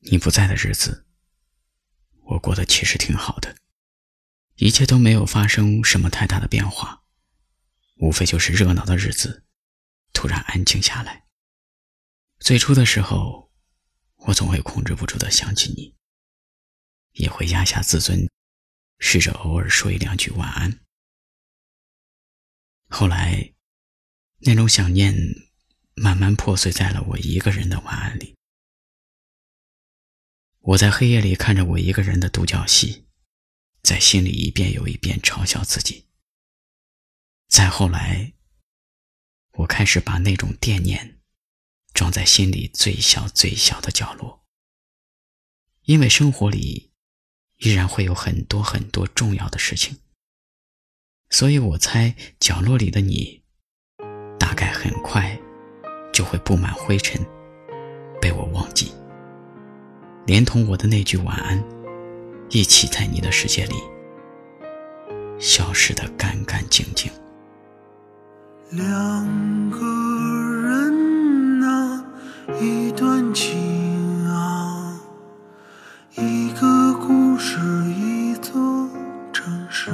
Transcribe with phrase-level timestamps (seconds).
[0.00, 1.06] 你不在的日子，
[2.24, 3.56] 我过得其实挺好的，
[4.56, 7.04] 一切都没有发生什么太大的变化，
[7.96, 9.44] 无非就是热闹的日子
[10.12, 11.26] 突然安静下来。
[12.38, 13.52] 最初的时候，
[14.16, 15.94] 我总会控制不住的想起你，
[17.12, 18.26] 也会压下自尊，
[18.98, 20.80] 试着偶尔说一两句晚安。
[22.88, 23.52] 后来，
[24.38, 25.14] 那种想念
[25.94, 28.34] 慢慢破碎在了我一个人的晚安里。
[30.70, 33.06] 我在黑夜里看着我一个人的独角戏，
[33.82, 36.06] 在心里一遍又一遍嘲笑自己。
[37.48, 38.34] 再后来，
[39.54, 41.16] 我开始把那种惦念。
[41.92, 44.46] 装在心里最小最小的角落，
[45.82, 46.92] 因为生活里
[47.56, 49.98] 依然会有很多很多重要的事情，
[51.30, 53.42] 所以我猜角落里的你，
[54.38, 55.36] 大概很快
[56.12, 57.20] 就会布满灰尘，
[58.22, 58.92] 被我忘记，
[60.30, 61.60] 连同我的那句晚安，
[62.50, 63.74] 一起在你的世界里
[65.40, 67.10] 消失的干干净净。
[68.70, 69.78] 两个
[70.68, 71.10] 人。
[72.60, 75.00] 一段情啊，
[76.16, 78.88] 一个故事，一座
[79.32, 79.90] 城市。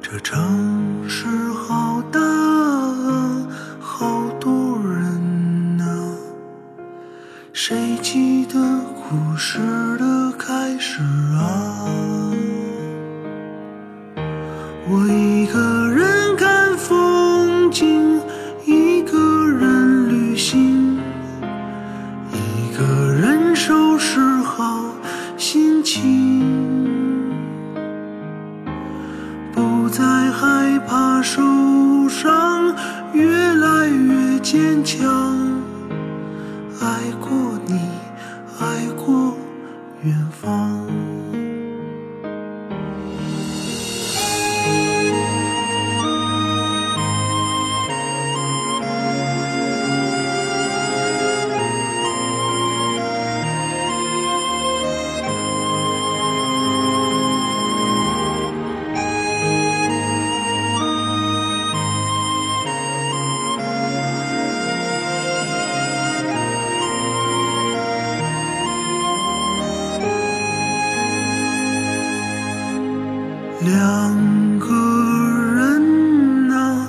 [0.00, 2.18] 这城市好大，
[7.58, 8.60] 谁记得
[9.08, 9.58] 故事
[9.96, 11.00] 的开始
[11.32, 11.88] 啊？
[14.86, 18.20] 我一个人看风景。
[18.66, 19.18] 一个
[19.48, 20.98] 人旅行，
[22.30, 22.84] 一个
[23.14, 24.92] 人收拾好
[25.38, 27.32] 心情
[29.54, 31.40] 不再害怕受
[32.06, 32.76] 伤，
[33.14, 35.15] 越来越坚强。
[40.02, 41.25] 远方。
[73.60, 74.74] 两个
[75.54, 76.86] 人啊，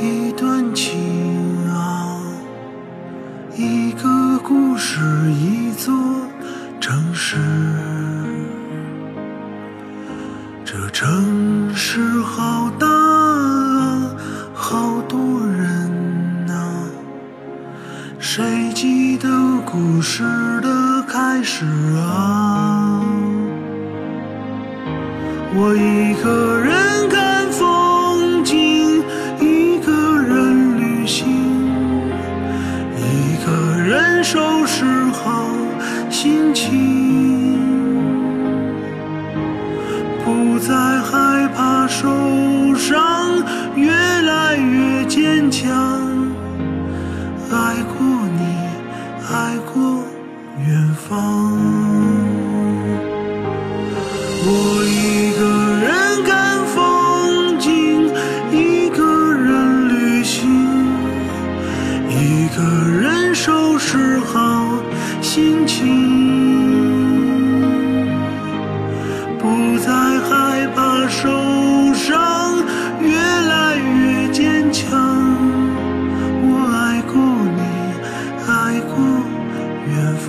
[0.00, 2.18] 一段情啊，
[3.54, 5.94] 一个故事，一座
[6.80, 7.36] 城市。
[10.64, 14.10] 这城市好大啊，
[14.54, 15.90] 好多人
[16.50, 16.88] 啊，
[18.18, 19.28] 谁记得
[19.66, 21.66] 故事的开始
[21.96, 23.04] 啊？
[25.54, 29.02] 我一个人看风景，
[29.40, 31.26] 一个人旅行，
[32.96, 35.48] 一个人收拾好
[36.10, 37.58] 心情，
[40.22, 43.42] 不再害怕受伤，
[43.74, 45.72] 越来越坚强。
[47.50, 48.44] 爱过你，
[49.32, 50.04] 爱过
[50.66, 51.08] 远方。
[54.50, 54.77] 我
[63.48, 64.76] 收拾好
[65.22, 65.86] 心情，
[69.38, 71.30] 不再害怕受
[71.94, 72.62] 伤，
[73.00, 75.00] 越来越坚强。
[76.42, 77.16] 我爱过
[77.56, 77.62] 你，
[78.46, 78.92] 爱过
[79.86, 79.96] 远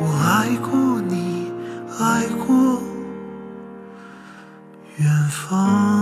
[0.00, 1.52] 我爱过你，
[2.00, 2.82] 爱过
[4.96, 5.97] 远方。